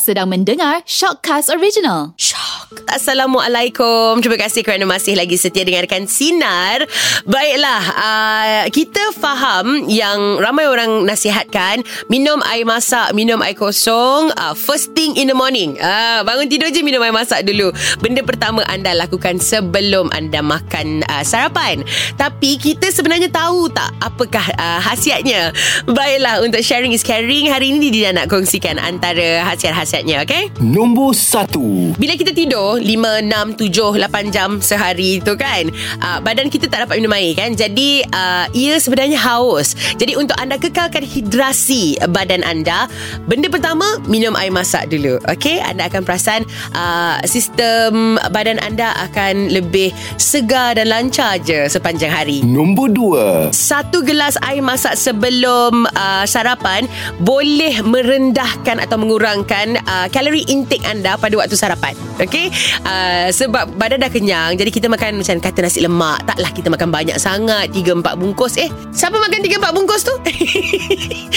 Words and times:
Sedang 0.00 0.32
mendengar 0.32 0.80
Shockcast 0.88 1.52
Original. 1.52 2.16
Shock. 2.16 2.62
Assalamualaikum. 2.88 4.24
Terima 4.24 4.40
kasih 4.40 4.64
kerana 4.64 4.88
masih 4.88 5.16
lagi 5.16 5.36
setia 5.36 5.64
dengarkan 5.64 6.08
Sinar. 6.08 6.84
Baiklah, 7.28 7.84
uh, 7.92 8.62
kita 8.72 9.12
faham 9.16 9.84
yang 9.88 10.40
ramai 10.40 10.64
orang 10.64 11.04
nasihatkan 11.04 11.84
minum 12.08 12.40
air 12.48 12.64
masak, 12.64 13.12
minum 13.12 13.40
air 13.44 13.52
kosong 13.52 14.32
uh, 14.40 14.56
first 14.56 14.96
thing 14.96 15.12
in 15.20 15.28
the 15.28 15.36
morning. 15.36 15.76
Uh, 15.76 16.24
bangun 16.24 16.48
tidur 16.48 16.72
je 16.72 16.80
minum 16.80 17.04
air 17.04 17.12
masak 17.12 17.44
dulu. 17.44 17.72
Benda 18.00 18.24
pertama 18.24 18.64
anda 18.72 18.96
lakukan 18.96 19.40
sebelum 19.40 20.08
anda 20.16 20.40
makan 20.40 21.04
uh, 21.12 21.24
sarapan. 21.24 21.84
Tapi 22.16 22.56
kita 22.56 22.88
sebenarnya 22.88 23.28
tahu 23.28 23.68
tak 23.68 23.92
apakah 24.00 24.44
uh, 24.56 24.80
khasiatnya? 24.80 25.52
Baiklah, 25.84 26.40
untuk 26.40 26.64
sharing 26.64 26.96
is 26.96 27.04
caring, 27.04 27.52
hari 27.52 27.72
ini 27.72 27.92
Dina 27.92 28.24
nak 28.24 28.32
kongsikan 28.32 28.80
antara 28.80 29.44
khasiat-khasiatnya, 29.82 30.22
okay? 30.22 30.48
Nombor 30.62 31.12
satu. 31.12 31.92
Bila 31.98 32.14
kita 32.14 32.30
tidur 32.30 32.78
5, 32.78 32.86
6, 32.86 33.58
7, 33.58 33.98
8 33.98 34.30
jam 34.34 34.62
sehari 34.62 35.18
tu 35.18 35.34
kan 35.34 35.66
uh, 35.98 36.18
Badan 36.22 36.46
kita 36.46 36.70
tak 36.70 36.86
dapat 36.86 37.02
minum 37.02 37.12
air 37.12 37.34
kan 37.34 37.52
Jadi 37.52 38.06
uh, 38.14 38.46
ia 38.54 38.78
sebenarnya 38.78 39.18
haus 39.18 39.74
Jadi 39.98 40.14
untuk 40.14 40.38
anda 40.38 40.56
kekalkan 40.56 41.02
hidrasi 41.02 41.98
badan 42.14 42.46
anda 42.46 42.86
Benda 43.26 43.50
pertama 43.50 43.98
minum 44.06 44.38
air 44.38 44.54
masak 44.54 44.88
dulu 44.88 45.18
Okay 45.26 45.58
Anda 45.58 45.90
akan 45.90 46.06
perasan 46.06 46.46
uh, 46.72 47.18
Sistem 47.26 48.16
badan 48.30 48.62
anda 48.62 48.94
akan 49.10 49.50
lebih 49.50 49.90
segar 50.16 50.78
dan 50.78 50.88
lancar 50.88 51.42
je 51.42 51.66
sepanjang 51.66 52.12
hari 52.12 52.40
Nombor 52.46 52.94
dua. 52.94 53.24
satu 53.50 54.04
gelas 54.06 54.38
air 54.46 54.62
masak 54.62 54.94
sebelum 54.94 55.88
uh, 55.90 56.24
sarapan 56.24 56.86
boleh 57.22 57.82
merendahkan 57.82 58.78
atau 58.82 58.96
mengurangkan 59.00 59.71
uh, 59.80 60.06
kalori 60.12 60.44
intake 60.48 60.84
anda 60.84 61.16
pada 61.16 61.34
waktu 61.38 61.56
sarapan. 61.56 61.94
Okey? 62.20 62.50
Uh, 62.84 63.28
sebab 63.32 63.76
badan 63.76 64.02
dah 64.02 64.10
kenyang 64.12 64.56
jadi 64.58 64.70
kita 64.70 64.86
makan 64.90 65.20
macam 65.20 65.36
kata 65.40 65.58
nasi 65.64 65.80
lemak. 65.80 66.24
Taklah 66.28 66.50
kita 66.52 66.68
makan 66.68 66.88
banyak 66.90 67.16
sangat 67.16 67.72
3 67.72 68.00
4 68.00 68.20
bungkus. 68.20 68.58
Eh, 68.58 68.70
siapa 68.90 69.16
makan 69.16 69.40
3 69.40 69.60
4 69.60 69.76
bungkus 69.76 70.02
tu? 70.04 70.14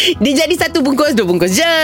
Dia 0.05 0.45
jadi 0.45 0.53
satu 0.53 0.85
bungkus, 0.85 1.17
dua 1.17 1.25
bungkus 1.25 1.57
je. 1.57 1.77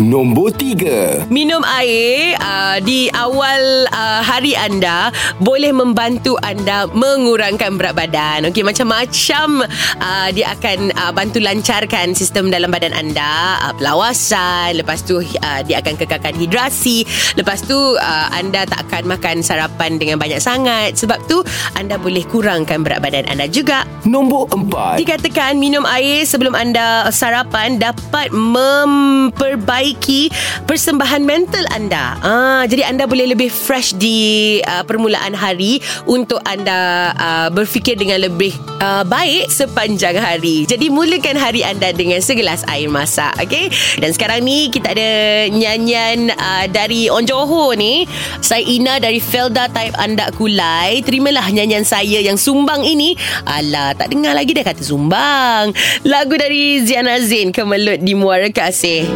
Nombor 0.00 0.56
tiga. 0.56 1.28
Minum 1.28 1.60
air 1.68 2.32
uh, 2.40 2.80
di 2.80 3.12
awal 3.12 3.84
uh, 3.92 4.24
hari 4.24 4.56
anda 4.56 5.12
boleh 5.36 5.68
membantu 5.76 6.40
anda 6.40 6.88
mengurangkan 6.96 7.76
berat 7.76 7.92
badan. 7.92 8.48
Okey, 8.48 8.64
macam-macam 8.64 9.68
uh, 10.00 10.28
dia 10.32 10.56
akan 10.56 10.96
uh, 10.96 11.12
bantu 11.12 11.44
lancarkan 11.44 12.16
sistem 12.16 12.48
dalam 12.48 12.72
badan 12.72 12.96
anda, 12.96 13.60
uh, 13.60 13.76
pelawasan, 13.76 14.80
lepas 14.80 15.04
tu 15.04 15.20
uh, 15.20 15.60
dia 15.68 15.84
akan 15.84 16.00
kekalkan 16.00 16.40
hidrasi, 16.40 17.04
lepas 17.36 17.60
tu 17.68 17.76
uh, 17.76 18.26
anda 18.32 18.64
tak 18.64 18.88
akan 18.88 19.12
makan 19.12 19.44
sarapan 19.44 20.00
dengan 20.00 20.16
banyak 20.16 20.40
sangat. 20.40 20.96
Sebab 20.96 21.20
tu 21.28 21.44
anda 21.76 22.00
boleh 22.00 22.24
kurangkan 22.32 22.80
berat 22.80 23.04
badan 23.04 23.28
anda 23.28 23.44
juga. 23.44 23.84
Nombor 24.08 24.48
empat. 24.56 25.04
Dikatakan 25.04 25.60
minum 25.60 25.84
air 25.84 26.24
sebelum 26.24 26.56
anda 26.56 27.12
sarapan 27.12 27.57
dapat 27.82 28.30
memperbaiki 28.30 30.30
persembahan 30.70 31.26
mental 31.26 31.66
anda. 31.74 32.14
Ah, 32.22 32.62
jadi 32.70 32.86
anda 32.86 33.10
boleh 33.10 33.34
lebih 33.34 33.50
fresh 33.50 33.98
di 33.98 34.60
uh, 34.62 34.86
permulaan 34.86 35.34
hari 35.34 35.82
untuk 36.06 36.38
anda 36.46 37.10
uh, 37.18 37.48
berfikir 37.50 37.98
dengan 37.98 38.22
lebih 38.22 38.54
uh, 38.78 39.02
baik 39.02 39.50
sepanjang 39.50 40.14
hari. 40.14 40.62
Jadi 40.68 40.92
mulakan 40.92 41.34
hari 41.34 41.66
anda 41.66 41.90
dengan 41.90 42.22
segelas 42.22 42.62
air 42.70 42.86
masak, 42.86 43.34
okey? 43.42 43.72
Dan 43.98 44.14
sekarang 44.14 44.46
ni 44.46 44.70
kita 44.70 44.94
ada 44.94 45.10
nyanyian 45.50 46.30
uh, 46.36 46.70
dari 46.70 47.10
On 47.10 47.26
Johor 47.26 47.74
ni. 47.74 48.06
Saya 48.38 48.62
Ina 48.62 49.02
dari 49.02 49.18
Felda 49.18 49.66
Type 49.72 49.98
Anda 49.98 50.30
Kulai. 50.36 51.02
Terimalah 51.02 51.50
nyanyian 51.50 51.82
saya 51.82 52.22
yang 52.22 52.38
sumbang 52.38 52.84
ini. 52.84 53.18
Alah, 53.48 53.96
tak 53.96 54.14
dengar 54.14 54.36
lagi 54.36 54.54
dah 54.54 54.62
kata 54.62 54.84
sumbang. 54.84 55.74
Lagu 56.06 56.36
dari 56.36 56.84
Ziana 56.84 57.18
Zain 57.24 57.47
kemelut 57.50 58.00
di 58.04 58.12
Muara 58.12 58.48
Kasih. 58.52 59.08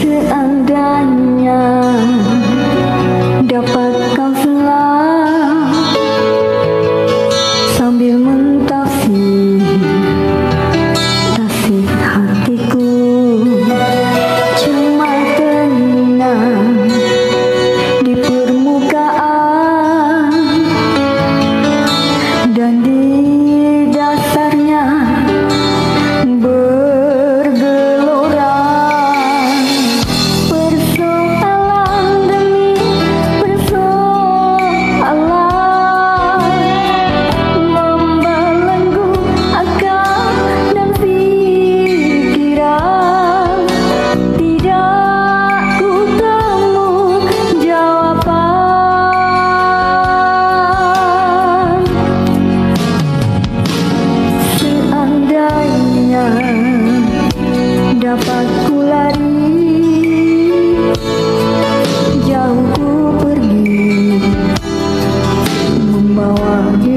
Seandainya 0.00 1.62
dapat 3.44 4.07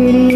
Spirit. 0.02 0.31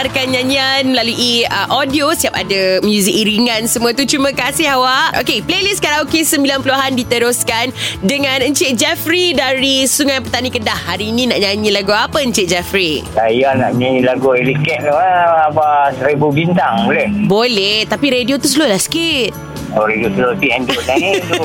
Hantarkan 0.00 0.32
nyanyian 0.32 0.96
Melalui 0.96 1.44
uh, 1.44 1.68
audio 1.76 2.08
Siap 2.16 2.32
ada 2.32 2.80
Muzik 2.80 3.12
iringan 3.12 3.68
Semua 3.68 3.92
tu 3.92 4.08
Terima 4.08 4.32
kasih 4.32 4.72
awak 4.72 5.20
Okay 5.20 5.44
playlist 5.44 5.84
karaoke 5.84 6.24
90-an 6.24 6.96
Diteruskan 6.96 7.68
Dengan 8.00 8.40
Encik 8.40 8.80
Jeffrey 8.80 9.36
Dari 9.36 9.84
Sungai 9.84 10.24
Petani 10.24 10.48
Kedah 10.48 10.88
Hari 10.88 11.12
ini 11.12 11.28
nak 11.28 11.44
nyanyi 11.44 11.68
lagu 11.68 11.92
apa 11.92 12.16
Encik 12.24 12.48
Jeffrey? 12.48 13.04
Saya 13.12 13.52
nak 13.52 13.76
nyanyi 13.76 14.00
lagu 14.00 14.32
Eliket 14.32 14.88
tu 14.88 14.88
lah, 14.88 15.52
apa 15.52 15.92
seribu 15.92 16.32
bintang 16.32 16.88
boleh? 16.88 17.04
Boleh 17.28 17.84
Tapi 17.84 18.24
radio 18.24 18.40
tu 18.40 18.48
slow 18.48 18.72
lah 18.72 18.80
sikit 18.80 19.36
Orang 19.76 20.00
itu 20.00 20.08
suruh 20.16 20.32
si 20.40 20.48
endut 20.48 20.80
naik 20.88 21.20
tu. 21.28 21.44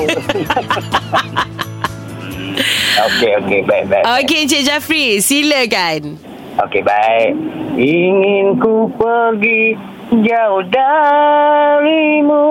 Okey, 2.96 3.30
okey. 3.44 3.60
Baik, 3.68 3.84
baik. 3.92 4.04
Okey 4.24 4.38
Encik 4.48 4.62
Jafri, 4.64 5.20
silakan. 5.20 6.25
Okey, 6.56 6.80
baik. 6.80 7.36
Ingin 7.76 8.56
ku 8.56 8.88
pergi 8.96 9.76
jauh 10.24 10.64
darimu 10.72 12.48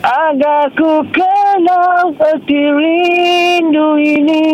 Agar 0.00 0.72
ku 0.72 1.04
kenal 1.12 2.16
peti 2.16 2.72
rindu 2.72 4.00
ini 4.00 4.48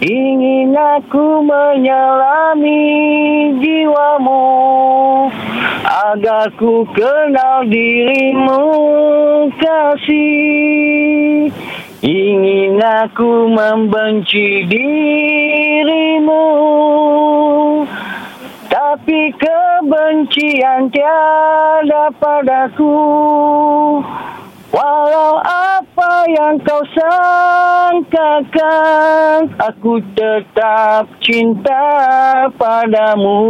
Ingin 0.00 0.72
aku 0.72 1.44
menyelami 1.44 2.88
jiwamu 3.60 4.48
Agar 5.84 6.48
ku 6.56 6.88
kenal 6.96 7.68
dirimu 7.68 8.64
kasih 9.60 11.52
Ingin 12.00 12.80
aku 12.80 13.52
membenci 13.52 14.64
dirimu 14.64 16.48
Tapi 18.72 19.36
kebencian 19.36 20.88
tiada 20.88 22.08
padaku. 22.16 22.96
Walau 24.72 25.44
apa 25.44 26.24
yang 26.32 26.56
kau 26.64 26.80
sangkakan 26.96 28.40
Aku 29.60 30.00
tetap 30.16 31.04
cinta 31.20 31.84
padamu. 32.56 33.44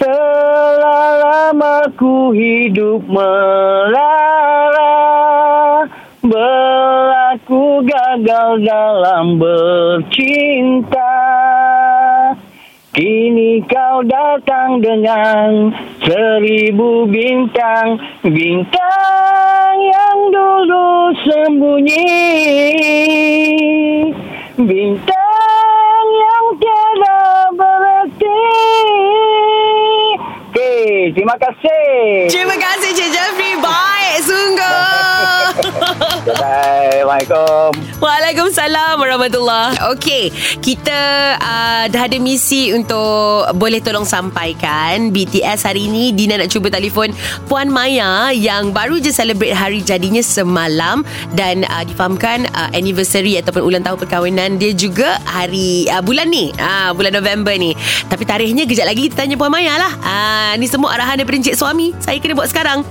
Telah 0.00 1.08
lama 1.20 1.84
ku 1.92 2.32
hidup 2.32 3.04
melara 3.04 4.96
Berlaku 6.46 7.82
gagal 7.82 8.62
dalam 8.62 9.34
bercinta. 9.34 11.18
Kini 12.94 13.66
kau 13.66 14.06
datang 14.06 14.78
dengan 14.78 15.74
seribu 16.06 17.10
bintang. 17.10 17.98
Bintang 18.22 19.74
yang 19.90 20.18
dulu 20.30 21.18
sembunyi. 21.26 22.14
Bintang 24.54 26.06
yang 26.14 26.46
tiada 26.62 27.20
berarti 27.58 28.42
Okey, 30.54 31.10
terima 31.10 31.34
kasih. 31.42 32.30
Terima 32.30 32.54
kasih 32.54 32.90
Jafri. 32.94 33.58
Baik 33.58 33.66
sungguh. 33.66 33.85
Assalamualaikum 36.26 37.70
Waalaikumsalam 38.02 38.98
warahmatullahi 38.98 39.78
Okey, 39.94 40.34
kita 40.58 40.98
uh, 41.38 41.86
dah 41.86 42.02
ada 42.02 42.18
misi 42.18 42.74
untuk 42.74 43.46
boleh 43.54 43.78
tolong 43.78 44.02
sampaikan 44.02 45.14
BTS 45.14 45.70
hari 45.70 45.86
ini 45.86 46.10
Dina 46.10 46.34
nak 46.34 46.50
cuba 46.50 46.66
telefon 46.66 47.14
Puan 47.46 47.70
Maya 47.70 48.34
yang 48.34 48.74
baru 48.74 48.98
je 48.98 49.14
celebrate 49.14 49.54
hari 49.54 49.86
jadinya 49.86 50.18
semalam 50.18 51.06
dan 51.38 51.62
uh, 51.70 51.86
difahamkan 51.86 52.50
uh, 52.58 52.74
anniversary 52.74 53.38
ataupun 53.38 53.62
ulang 53.62 53.86
tahun 53.86 53.94
perkahwinan 53.94 54.58
dia 54.58 54.74
juga 54.74 55.22
hari 55.30 55.86
uh, 55.94 56.02
bulan 56.02 56.26
ni, 56.26 56.50
uh, 56.58 56.90
bulan 56.90 57.14
November 57.14 57.54
ni. 57.54 57.78
Tapi 58.10 58.26
tarikhnya 58.26 58.66
kejap 58.66 58.90
lagi 58.90 59.06
kita 59.06 59.22
tanya 59.22 59.38
Puan 59.38 59.54
Maya 59.54 59.78
lah. 59.78 59.92
Uh, 60.02 60.52
ni 60.58 60.66
semua 60.66 60.90
arahan 60.90 61.22
daripada 61.22 61.38
Encik 61.38 61.54
Suami. 61.54 61.94
Saya 62.02 62.18
kena 62.18 62.34
buat 62.34 62.50
sekarang. 62.50 62.82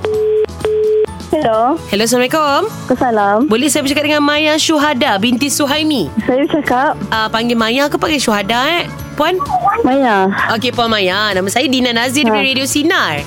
Hello. 1.35 1.75
Hello, 1.91 2.07
Assalamualaikum. 2.07 2.63
Assalam. 2.87 3.37
Boleh 3.51 3.67
saya 3.67 3.83
bercakap 3.83 4.07
dengan 4.07 4.23
Maya 4.23 4.55
Syuhada 4.55 5.19
binti 5.19 5.51
Suhaimi? 5.51 6.07
Saya 6.23 6.47
cakap 6.47 6.95
uh, 7.11 7.27
panggil 7.27 7.59
Maya 7.59 7.91
ke 7.91 7.99
panggil 7.99 8.23
Syuhada 8.23 8.55
eh? 8.71 8.87
Puan? 9.19 9.35
Maya. 9.83 10.31
Okey, 10.55 10.71
Puan 10.71 10.87
Maya. 10.87 11.35
Nama 11.35 11.43
saya 11.51 11.67
Dina 11.67 11.91
Nazir 11.91 12.23
Ha. 12.23 12.31
dari 12.31 12.55
Radio 12.55 12.63
Sinar. 12.63 13.19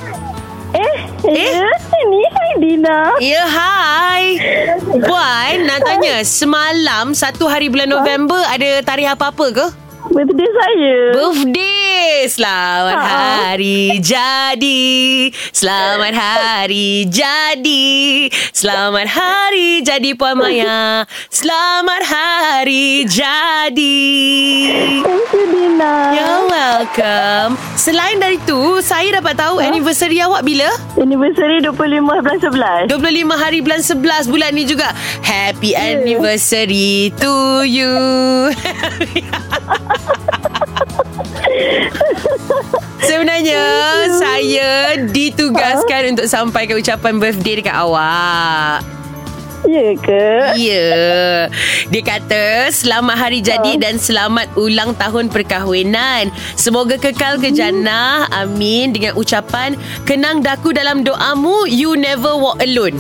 Eh, 0.72 0.96
Eh? 1.28 1.52
eh? 1.52 1.74
Ini 2.00 2.20
saya 2.32 2.54
Dina. 2.56 2.98
Ya, 3.20 3.44
hai. 3.44 4.40
Puan, 5.04 5.68
nak 5.68 5.84
tanya. 5.84 6.24
Semalam, 6.24 7.12
satu 7.12 7.44
hari 7.44 7.68
bulan 7.68 7.92
November, 7.92 8.40
ada 8.48 8.80
tarikh 8.80 9.12
apa-apa 9.12 9.46
ke? 9.52 9.66
Birthday 10.08 10.48
saya. 10.48 10.96
Birthday. 11.12 11.77
Selamat 12.28 12.98
Ha. 12.98 13.08
hari 13.40 13.98
jadi. 14.04 14.84
Selamat 15.50 16.14
hari 16.14 17.08
jadi. 17.08 18.28
Selamat 18.52 19.08
hari 19.08 19.80
jadi 19.82 20.10
Puan 20.12 20.36
Maya. 20.36 21.08
Selamat 21.32 22.02
hari 22.04 23.08
jadi. 23.08 24.00
Thank 25.02 25.28
you, 25.32 25.44
Dina. 25.48 25.94
You're 26.12 26.44
welcome. 26.46 27.56
Selain 27.74 28.20
dari 28.20 28.36
tu, 28.44 28.78
saya 28.84 29.18
dapat 29.18 29.34
tahu 29.40 29.58
anniversary 29.58 30.20
awak 30.20 30.44
bila? 30.44 30.68
Anniversary 31.00 31.64
25 31.64 32.04
bulan 32.04 32.38
11. 32.38 32.92
25 32.92 33.34
hari 33.34 33.58
bulan 33.64 33.80
11 33.80 34.28
bulan 34.28 34.50
ni 34.52 34.68
juga. 34.68 34.92
Happy 35.24 35.72
anniversary 35.72 37.10
to 37.16 37.64
you. 37.64 37.90
Sebenarnya 43.08 43.62
saya 44.20 44.70
ditugaskan 45.00 46.16
untuk 46.16 46.26
sampaikan 46.28 46.76
ucapan 46.76 47.14
birthday 47.16 47.54
dekat 47.62 47.76
awak. 47.76 48.84
Ya 49.66 49.90
ke? 49.98 50.28
Ya. 50.54 50.96
Dia 51.90 52.02
kata 52.06 52.70
selamat 52.70 53.16
hari 53.18 53.42
jadi 53.42 53.74
dan 53.74 53.98
selamat 53.98 54.54
ulang 54.54 54.94
tahun 54.94 55.34
perkahwinan. 55.34 56.30
Semoga 56.54 56.94
kekal 56.94 57.42
ke 57.42 57.50
jannah. 57.50 58.30
Amin. 58.30 58.94
Dengan 58.94 59.18
ucapan 59.18 59.74
kenang 60.06 60.46
daku 60.46 60.70
dalam 60.70 61.02
doamu 61.02 61.66
you 61.66 61.98
never 61.98 62.38
walk 62.38 62.62
alone. 62.62 62.96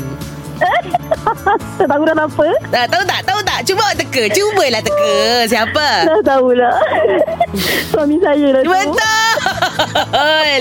Tak 1.78 1.86
tahu 1.88 2.02
dah 2.08 2.16
apa? 2.16 2.48
Tak 2.72 2.86
tahu 2.88 3.02
tak? 3.04 3.20
Tahu 3.28 3.40
tak? 3.44 3.60
Cuba 3.68 3.86
teka. 3.94 4.22
Cubalah 4.32 4.80
teka. 4.80 5.16
Siapa? 5.48 5.88
Dah 6.08 6.20
tahu 6.24 6.56
lah. 6.56 6.74
Suami 7.92 8.16
saya 8.20 8.64
tu. 8.64 8.68
Betul. 8.68 10.60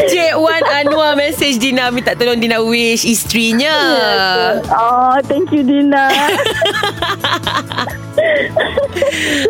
Cik 0.10 0.32
Wan 0.38 0.62
Anwar 0.70 1.12
message 1.18 1.58
Dina 1.60 1.90
minta 1.90 2.14
tolong 2.14 2.38
Dina 2.38 2.62
wish 2.62 3.04
isterinya. 3.04 3.76
Oh, 4.70 5.18
thank 5.26 5.50
you, 5.50 5.66
Dina. 5.66 6.08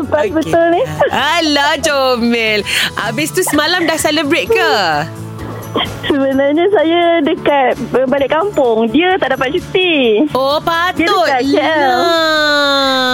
Tepat 0.01 0.25
okay. 0.27 0.35
betul 0.35 0.65
ni. 0.73 0.83
Alah 1.11 1.77
comel. 1.83 2.61
Habis 2.99 3.35
tu 3.35 3.43
semalam 3.45 3.85
dah 3.87 3.99
celebrate 3.99 4.49
ke? 4.51 4.75
Sebenarnya 6.11 6.67
saya 6.75 7.01
dekat 7.23 7.79
balik 8.11 8.35
kampung. 8.35 8.91
Dia 8.91 9.15
tak 9.19 9.39
dapat 9.39 9.55
cuti. 9.55 10.27
Oh 10.35 10.59
KL. 10.59 10.67
patutlah. 10.67 11.41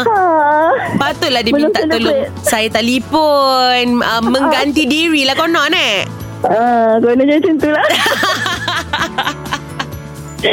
Ha. 0.07 0.21
Patutlah 0.97 1.41
dia 1.45 1.53
Belum 1.53 1.69
minta 1.69 1.81
tolong 1.85 2.21
saya 2.41 2.69
telefon 2.73 4.01
uh, 4.01 4.23
mengganti 4.25 4.89
diri 4.89 5.29
lah 5.29 5.37
konon 5.37 5.73
eh. 5.77 6.09
Ah, 6.47 7.01
kau 7.03 7.11
nak 7.17 7.27
macam 7.27 7.55
tu 7.59 7.69
lah. 7.73 7.87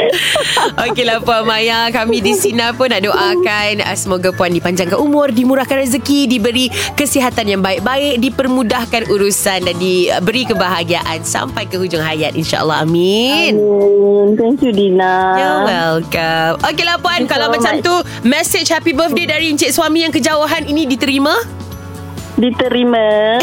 Okeylah 0.84 1.22
Puan 1.22 1.44
Maya 1.46 1.88
Kami 1.90 2.20
di 2.20 2.32
Sina 2.34 2.74
pun 2.74 2.90
nak 2.90 3.02
doakan 3.04 3.84
uh, 3.84 3.96
Semoga 3.96 4.30
Puan 4.34 4.52
dipanjangkan 4.52 4.98
umur 4.98 5.30
Dimurahkan 5.30 5.84
rezeki 5.86 6.26
Diberi 6.30 6.70
kesihatan 6.94 7.46
yang 7.48 7.62
baik-baik 7.62 8.20
Dipermudahkan 8.20 9.08
urusan 9.10 9.66
Dan 9.66 9.76
diberi 9.78 10.48
kebahagiaan 10.48 11.22
Sampai 11.22 11.68
ke 11.68 11.78
hujung 11.78 12.02
hayat 12.02 12.34
InsyaAllah 12.34 12.84
Amin 12.84 13.56
Amin. 13.58 14.34
Thank 14.34 14.64
you, 14.64 14.72
Dina. 14.72 15.36
You're 15.38 15.62
welcome 15.68 16.54
Okeylah 16.64 16.98
Puan 17.00 17.24
Thank 17.24 17.30
Kalau 17.30 17.48
so 17.50 17.54
macam 17.58 17.74
much. 17.78 17.86
tu 17.86 17.94
Message 18.26 18.68
happy 18.70 18.92
birthday 18.92 19.26
Dari 19.28 19.52
Encik 19.52 19.70
Suami 19.70 20.06
yang 20.06 20.12
kejauhan 20.14 20.66
ini 20.66 20.88
Diterima 20.88 21.34
Diterima. 22.34 23.38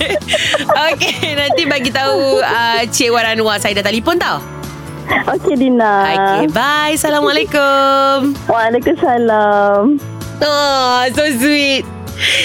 Okey 0.92 1.32
Nanti 1.32 1.64
bagi 1.64 1.88
tahu 1.88 2.44
uh, 2.44 2.84
Cik 2.84 3.08
Wan 3.08 3.40
Saya 3.56 3.80
dah 3.80 3.88
telefon 3.88 4.20
tau 4.20 4.57
Okey, 5.34 5.54
Dina. 5.56 5.92
Okey 6.14 6.52
bye 6.52 6.94
Assalamualaikum 6.94 8.34
Waalaikumsalam. 8.52 9.98
Oh, 10.38 11.02
so 11.10 11.24
sweet. 11.34 11.82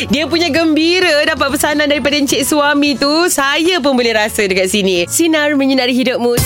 Dia 0.09 0.29
punya 0.29 0.49
gembira 0.53 1.25
dapat 1.25 1.49
pesanan 1.53 1.89
daripada 1.89 2.17
encik 2.17 2.45
suami 2.45 2.97
tu. 2.97 3.09
Saya 3.29 3.81
pun 3.81 3.97
boleh 3.97 4.13
rasa 4.13 4.45
dekat 4.45 4.69
sini. 4.69 5.05
Sinar 5.09 5.53
menyinari 5.57 5.93
hidupmu. 5.93 6.37